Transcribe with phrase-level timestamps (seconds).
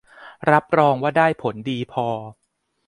[0.51, 2.07] รับรองว่าได้ผลดีพอ